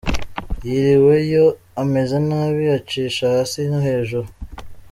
[0.67, 1.45] Yiriweyo
[1.81, 4.27] ameze nabi acisha hasi no hejuru.